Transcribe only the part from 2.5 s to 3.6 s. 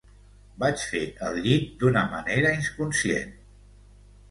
inconscient.